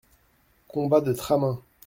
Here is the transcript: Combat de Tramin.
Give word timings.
Combat 0.67 1.01
de 1.01 1.13
Tramin. 1.13 1.61